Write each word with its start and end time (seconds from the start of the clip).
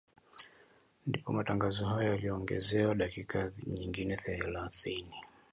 ndipo 1.07 1.33
matangazo 1.33 1.85
hayo 1.85 2.11
yaliongezewa 2.11 2.95
dakika 2.95 3.51
nyingine 3.67 4.15
thelathini 4.17 5.15